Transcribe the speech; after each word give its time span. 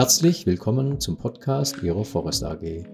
Herzlich 0.00 0.46
willkommen 0.46 0.98
zum 0.98 1.18
Podcast 1.18 1.82
Ihrer 1.82 2.06
Forest 2.06 2.42
AG. 2.42 2.86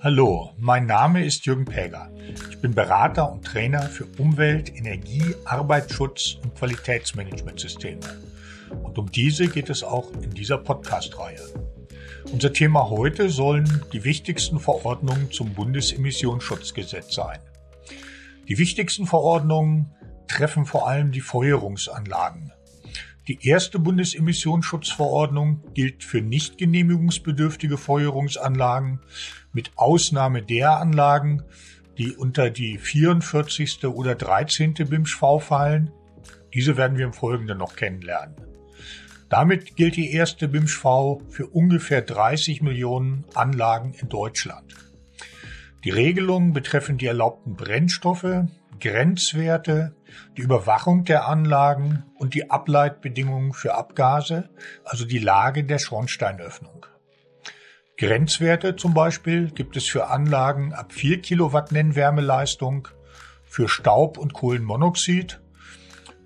Hallo, 0.00 0.50
mein 0.58 0.86
Name 0.86 1.24
ist 1.24 1.46
Jürgen 1.46 1.66
Päger. 1.66 2.10
Ich 2.50 2.60
bin 2.60 2.74
Berater 2.74 3.30
und 3.30 3.44
Trainer 3.44 3.82
für 3.82 4.06
Umwelt, 4.18 4.76
Energie, 4.76 5.36
Arbeitsschutz 5.44 6.38
und 6.42 6.56
Qualitätsmanagementsysteme. 6.56 8.00
Und 8.82 8.98
um 8.98 9.08
diese 9.08 9.46
geht 9.46 9.70
es 9.70 9.84
auch 9.84 10.10
in 10.20 10.30
dieser 10.30 10.58
Podcast-Reihe. 10.58 11.38
Unser 12.32 12.52
Thema 12.52 12.90
heute 12.90 13.28
sollen 13.30 13.84
die 13.92 14.02
wichtigsten 14.02 14.58
Verordnungen 14.58 15.30
zum 15.30 15.54
Bundesemissionsschutzgesetz 15.54 17.14
sein. 17.14 17.38
Die 18.48 18.58
wichtigsten 18.58 19.06
Verordnungen 19.06 19.94
treffen 20.26 20.66
vor 20.66 20.88
allem 20.88 21.12
die 21.12 21.20
Feuerungsanlagen. 21.20 22.52
Die 23.30 23.46
erste 23.46 23.78
Bundesemissionsschutzverordnung 23.78 25.62
gilt 25.72 26.02
für 26.02 26.20
nicht 26.20 26.58
genehmigungsbedürftige 26.58 27.78
Feuerungsanlagen 27.78 28.98
mit 29.52 29.70
Ausnahme 29.76 30.42
der 30.42 30.78
Anlagen, 30.78 31.44
die 31.96 32.10
unter 32.16 32.50
die 32.50 32.76
44. 32.76 33.84
oder 33.84 34.16
13. 34.16 34.74
BIMSCH-V 34.74 35.38
fallen. 35.38 35.92
Diese 36.54 36.76
werden 36.76 36.98
wir 36.98 37.04
im 37.04 37.12
Folgenden 37.12 37.58
noch 37.58 37.76
kennenlernen. 37.76 38.34
Damit 39.28 39.76
gilt 39.76 39.94
die 39.94 40.10
erste 40.10 40.48
BIMSCH-V 40.48 41.22
für 41.28 41.46
ungefähr 41.46 42.02
30 42.02 42.62
Millionen 42.62 43.24
Anlagen 43.34 43.94
in 43.94 44.08
Deutschland. 44.08 44.74
Die 45.84 45.90
Regelungen 45.90 46.52
betreffen 46.52 46.98
die 46.98 47.06
erlaubten 47.06 47.54
Brennstoffe, 47.54 48.48
Grenzwerte, 48.80 49.94
die 50.36 50.42
Überwachung 50.42 51.04
der 51.04 51.28
Anlagen 51.28 52.04
und 52.16 52.34
die 52.34 52.50
Ableitbedingungen 52.50 53.52
für 53.52 53.74
Abgase, 53.74 54.50
also 54.84 55.04
die 55.04 55.18
Lage 55.18 55.64
der 55.64 55.78
Schornsteinöffnung. 55.78 56.86
Grenzwerte 57.96 58.74
zum 58.76 58.94
Beispiel 58.94 59.50
gibt 59.50 59.76
es 59.76 59.86
für 59.86 60.08
Anlagen 60.08 60.72
ab 60.72 60.92
4 60.92 61.20
Kilowatt 61.20 61.70
Nennwärmeleistung, 61.70 62.88
für 63.44 63.68
Staub- 63.68 64.16
und 64.16 64.32
Kohlenmonoxid, 64.32 65.42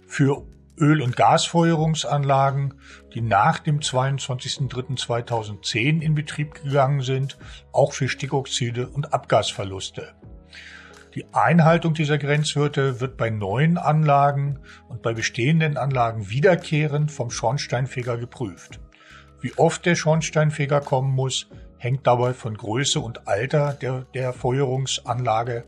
für 0.06 0.46
Öl- 0.78 1.02
und 1.02 1.16
Gasfeuerungsanlagen, 1.16 2.74
die 3.12 3.22
nach 3.22 3.58
dem 3.58 3.80
22.03.2010 3.80 6.00
in 6.00 6.14
Betrieb 6.14 6.54
gegangen 6.54 7.00
sind, 7.00 7.38
auch 7.72 7.92
für 7.92 8.08
Stickoxide 8.08 8.88
und 8.88 9.12
Abgasverluste. 9.12 10.14
Die 11.14 11.32
Einhaltung 11.32 11.94
dieser 11.94 12.18
Grenzwerte 12.18 13.00
wird 13.00 13.16
bei 13.16 13.30
neuen 13.30 13.78
Anlagen 13.78 14.58
und 14.88 15.02
bei 15.02 15.12
bestehenden 15.14 15.76
Anlagen 15.76 16.28
wiederkehrend 16.28 17.12
vom 17.12 17.30
Schornsteinfeger 17.30 18.18
geprüft. 18.18 18.80
Wie 19.40 19.52
oft 19.56 19.86
der 19.86 19.94
Schornsteinfeger 19.94 20.80
kommen 20.80 21.14
muss, 21.14 21.48
hängt 21.78 22.06
dabei 22.06 22.34
von 22.34 22.56
Größe 22.56 22.98
und 22.98 23.28
Alter 23.28 23.74
der, 23.74 24.06
der 24.14 24.32
Feuerungsanlage 24.32 25.64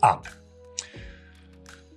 ab. 0.00 0.28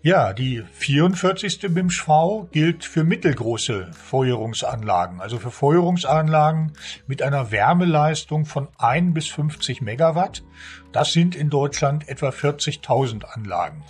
Ja, 0.06 0.34
die 0.34 0.61
44. 0.61 1.73
BIMSCH-V 1.73 2.50
gilt 2.52 2.86
für 2.86 3.03
mittelgroße 3.03 3.89
Feuerungsanlagen, 3.92 5.20
also 5.20 5.39
für 5.39 5.50
Feuerungsanlagen 5.50 6.73
mit 7.08 7.23
einer 7.23 7.50
Wärmeleistung 7.50 8.45
von 8.45 8.67
1 8.78 9.16
bis 9.16 9.25
50 9.30 9.81
Megawatt. 9.81 10.44
Das 10.92 11.12
sind 11.12 11.34
in 11.34 11.50
Deutschland 11.50 12.08
etwa 12.08 12.30
40.000 12.30 13.23
Anlagen. 13.23 13.84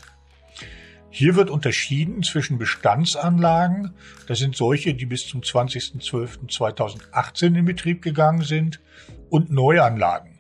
Hier 1.10 1.36
wird 1.36 1.50
unterschieden 1.50 2.24
zwischen 2.24 2.58
Bestandsanlagen, 2.58 3.94
das 4.26 4.40
sind 4.40 4.56
solche, 4.56 4.94
die 4.94 5.08
bis 5.08 5.28
zum 5.28 5.42
20.12.2018 5.42 7.58
in 7.58 7.66
Betrieb 7.66 8.02
gegangen 8.02 8.44
sind, 8.44 8.80
und 9.30 9.52
Neuanlagen. 9.52 10.35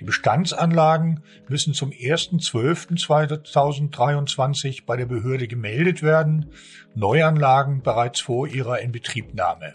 Die 0.00 0.04
Bestandsanlagen 0.04 1.22
müssen 1.48 1.74
zum 1.74 1.90
1.12.2023 1.90 4.84
bei 4.86 4.96
der 4.96 5.06
Behörde 5.06 5.48
gemeldet 5.48 6.02
werden, 6.02 6.52
Neuanlagen 6.94 7.82
bereits 7.82 8.20
vor 8.20 8.46
ihrer 8.46 8.80
Inbetriebnahme. 8.80 9.74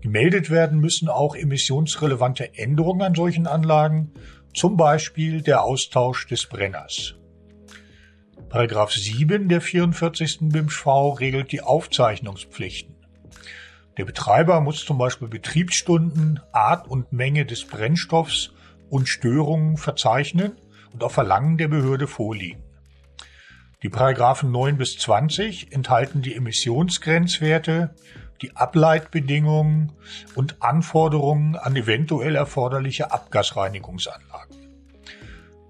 Gemeldet 0.00 0.48
werden 0.48 0.80
müssen 0.80 1.08
auch 1.08 1.34
emissionsrelevante 1.34 2.56
Änderungen 2.56 3.02
an 3.02 3.14
solchen 3.14 3.46
Anlagen, 3.46 4.12
zum 4.54 4.76
Beispiel 4.76 5.42
der 5.42 5.62
Austausch 5.62 6.26
des 6.26 6.46
Brenners. 6.46 7.14
Paragraph 8.48 8.92
7 8.92 9.48
der 9.48 9.60
44. 9.60 10.38
BIMSCH-V 10.40 11.10
regelt 11.10 11.52
die 11.52 11.60
Aufzeichnungspflichten. 11.60 12.94
Der 13.98 14.06
Betreiber 14.06 14.60
muss 14.60 14.84
zum 14.84 14.96
Beispiel 14.96 15.28
Betriebsstunden, 15.28 16.40
Art 16.52 16.88
und 16.88 17.12
Menge 17.12 17.44
des 17.44 17.66
Brennstoffs 17.66 18.52
und 18.90 19.08
Störungen 19.08 19.76
verzeichnen 19.76 20.52
und 20.92 21.04
auf 21.04 21.12
Verlangen 21.12 21.58
der 21.58 21.68
Behörde 21.68 22.06
vorliegen. 22.06 22.62
Die 23.82 23.88
Paragraphen 23.88 24.50
9 24.50 24.76
bis 24.76 24.98
20 24.98 25.72
enthalten 25.72 26.20
die 26.20 26.34
Emissionsgrenzwerte, 26.34 27.94
die 28.42 28.56
Ableitbedingungen 28.56 29.92
und 30.34 30.62
Anforderungen 30.62 31.56
an 31.56 31.76
eventuell 31.76 32.34
erforderliche 32.34 33.12
Abgasreinigungsanlagen. 33.12 34.56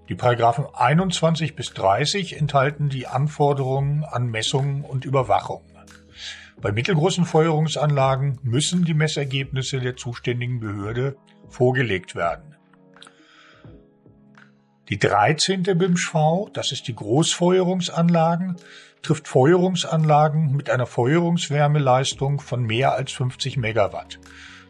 Die 0.07 0.15
Paragraphen 0.15 0.65
21 0.73 1.55
bis 1.55 1.71
30 1.73 2.37
enthalten 2.37 2.89
die 2.89 3.05
Anforderungen 3.05 4.03
an 4.03 4.27
Messungen 4.27 4.83
und 4.83 5.05
Überwachung. 5.05 5.61
Bei 6.61 6.71
mittelgroßen 6.71 7.25
Feuerungsanlagen 7.25 8.39
müssen 8.41 8.83
die 8.85 8.95
Messergebnisse 8.95 9.79
der 9.79 9.95
zuständigen 9.95 10.59
Behörde 10.59 11.15
vorgelegt 11.47 12.15
werden. 12.15 12.55
Die 14.89 14.97
13. 14.97 15.61
BIMSCH-V, 15.61 16.49
das 16.51 16.71
ist 16.71 16.87
die 16.87 16.95
Großfeuerungsanlagen, 16.95 18.55
trifft 19.03 19.27
Feuerungsanlagen 19.27 20.55
mit 20.55 20.71
einer 20.71 20.87
Feuerungswärmeleistung 20.87 22.41
von 22.41 22.63
mehr 22.63 22.93
als 22.93 23.11
50 23.11 23.57
Megawatt. 23.57 24.19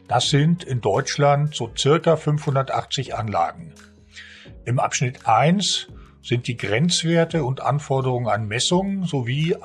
Das 0.09 0.29
sind 0.29 0.66
in 0.66 0.81
Deutschland 0.81 1.56
so 1.56 1.72
circa 1.74 2.18
580 2.18 3.16
Anlagen. 3.16 3.74
Im 4.66 4.79
Abschnitt 4.79 5.25
1 5.25 5.88
sind 6.22 6.47
die 6.47 6.58
Grenzwerte 6.58 7.46
und 7.46 7.62
Anforderungen 7.62 8.28
an 8.28 8.46
Messungen 8.46 9.06
sowie 9.06 9.56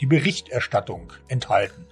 die 0.00 0.06
Berichterstattung 0.06 1.12
enthalten. 1.26 1.84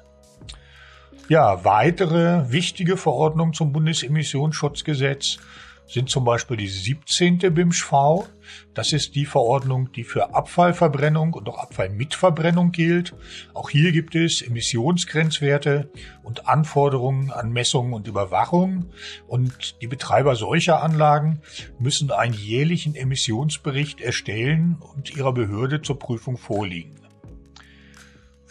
Ja, 1.28 1.65
weitere 1.65 2.53
wichtige 2.53 2.97
Verordnungen 2.97 3.55
zum 3.55 3.72
Bundesemissionsschutzgesetz 3.72 5.38
sind 5.87 6.11
zum 6.11 6.25
Beispiel 6.25 6.57
die 6.57 6.69
17. 6.69 7.39
BIMSCH-V. 7.39 8.27
Das 8.75 8.93
ist 8.93 9.15
die 9.15 9.27
Verordnung, 9.27 9.93
die 9.93 10.05
für 10.05 10.35
Abfallverbrennung 10.35 11.35
und 11.35 11.49
auch 11.49 11.59
Abfallmitverbrennung 11.59 12.73
gilt. 12.73 13.15
Auch 13.55 13.71
hier 13.71 13.93
gibt 13.93 14.15
es 14.15 14.43
Emissionsgrenzwerte 14.43 15.91
und 16.23 16.49
Anforderungen 16.49 17.31
an 17.31 17.53
Messungen 17.53 17.93
und 17.93 18.09
Überwachung. 18.09 18.91
Und 19.27 19.81
die 19.81 19.87
Betreiber 19.87 20.37
solcher 20.37 20.83
Anlagen 20.83 21.41
müssen 21.79 22.11
einen 22.11 22.35
jährlichen 22.35 22.95
Emissionsbericht 22.95 24.01
erstellen 24.01 24.77
und 24.95 25.17
ihrer 25.17 25.33
Behörde 25.33 25.83
zur 25.83 25.99
Prüfung 25.99 26.37
vorliegen. 26.37 27.06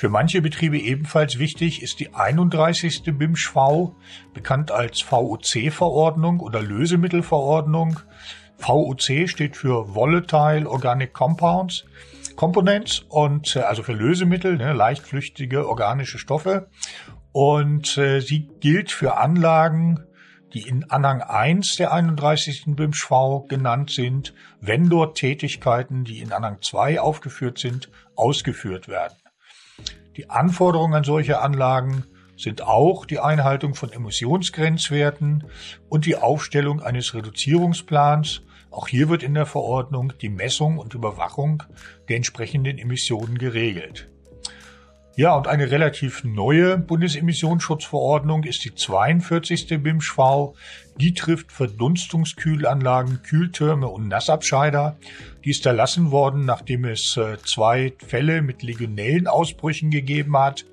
Für 0.06 0.12
manche 0.12 0.44
Betriebe 0.44 0.78
ebenfalls 0.78 1.40
wichtig 1.40 1.82
ist 1.82 2.00
die 2.00 2.14
31. 2.14 3.18
BIMSCH-V, 3.18 3.96
bekannt 4.36 4.70
als 4.70 5.02
VOC-Verordnung 5.02 6.42
oder 6.42 6.62
Lösemittelverordnung. 6.62 8.00
VOC 8.60 9.28
steht 9.28 9.58
für 9.58 9.96
Volatile 9.96 10.70
Organic 10.70 11.12
Compounds, 11.12 11.86
Components 12.36 13.00
und 13.10 13.56
äh, 13.56 13.62
also 13.62 13.82
für 13.82 13.94
Lösemittel, 13.94 14.58
ne, 14.58 14.74
leichtflüchtige 14.74 15.68
organische 15.68 16.20
Stoffe. 16.20 16.70
Und 17.32 17.98
äh, 17.98 18.20
sie 18.20 18.48
gilt 18.60 18.92
für 18.92 19.18
Anlagen, 19.18 20.04
die 20.54 20.68
in 20.68 20.88
Anhang 20.92 21.24
1 21.24 21.78
der 21.78 21.92
31. 21.92 22.76
BIMSCH-V 22.76 23.48
genannt 23.48 23.90
sind, 23.90 24.36
wenn 24.62 24.88
dort 24.88 25.18
Tätigkeiten, 25.18 26.04
die 26.04 26.20
in 26.20 26.32
Anhang 26.32 26.62
2 26.62 27.02
aufgeführt 27.02 27.58
sind, 27.58 27.90
ausgeführt 28.16 28.88
werden. 28.88 29.16
Die 30.18 30.30
Anforderungen 30.30 30.94
an 30.94 31.04
solche 31.04 31.42
Anlagen 31.42 32.06
sind 32.38 32.62
auch 32.62 33.06
die 33.06 33.20
Einhaltung 33.20 33.76
von 33.76 33.92
Emissionsgrenzwerten 33.92 35.46
und 35.90 36.06
die 36.06 36.16
Aufstellung 36.16 36.82
eines 36.82 37.14
Reduzierungsplans. 37.14 38.42
Auch 38.72 38.88
hier 38.88 39.10
wird 39.10 39.24
in 39.24 39.34
der 39.34 39.46
Verordnung 39.46 40.14
die 40.22 40.30
Messung 40.30 40.78
und 40.78 40.94
Überwachung 40.94 41.64
der 42.10 42.18
entsprechenden 42.18 42.78
Emissionen 42.78 43.38
geregelt. 43.38 44.10
Ja, 45.18 45.34
und 45.38 45.48
eine 45.48 45.72
relativ 45.72 46.26
neue 46.26 46.78
Bundesemissionsschutzverordnung 46.78 48.44
ist 48.44 48.66
die 48.66 48.76
42. 48.76 49.82
BIMSCH-V. 49.82 50.56
Die 51.00 51.14
trifft 51.14 51.54
Verdunstungskühlanlagen, 51.54 53.24
Kühltürme 53.24 53.88
und 53.88 54.10
Nassabscheider. 54.10 54.98
Die 55.46 55.52
ist 55.52 55.66
erlassen 55.66 56.12
worden, 56.12 56.44
nachdem 56.44 56.84
es 56.84 57.16
äh, 57.16 57.38
zwei 57.46 57.94
Fälle 58.06 58.42
mit 58.42 58.62
Legionellenausbrüchen 58.62 59.90
gegeben 59.90 60.38
hat. 60.38 60.66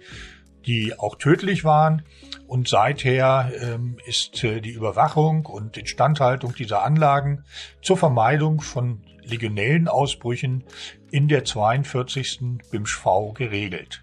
die 0.67 0.97
auch 0.97 1.17
tödlich 1.17 1.65
waren. 1.65 2.03
Und 2.47 2.69
seither 2.69 3.51
ähm, 3.61 3.99
ist 4.07 4.43
äh, 4.45 4.61
die 4.61 4.71
Überwachung 4.71 5.47
und 5.47 5.77
Instandhaltung 5.77 6.55
dieser 6.55 6.85
Anlagen 6.85 7.45
zur 7.81 7.97
Vermeidung 7.97 8.61
von 8.61 9.03
Legionellenausbrüchen 9.23 10.65
in 11.11 11.29
der 11.29 11.45
42. 11.45 12.61
BIMSCH 12.71 12.97
V 12.97 13.33
geregelt. 13.33 14.03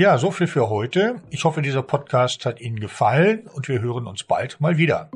Ja, 0.00 0.16
so 0.16 0.30
viel 0.30 0.46
für 0.46 0.70
heute. 0.70 1.16
Ich 1.28 1.44
hoffe, 1.44 1.60
dieser 1.60 1.82
Podcast 1.82 2.46
hat 2.46 2.58
Ihnen 2.58 2.80
gefallen 2.80 3.46
und 3.54 3.68
wir 3.68 3.82
hören 3.82 4.06
uns 4.06 4.24
bald 4.24 4.58
mal 4.58 4.78
wieder. 4.78 5.10